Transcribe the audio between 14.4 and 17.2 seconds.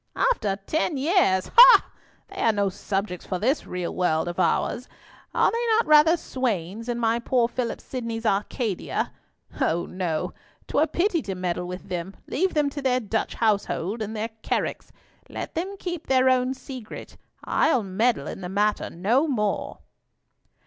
carracks. Let them keep their own secret;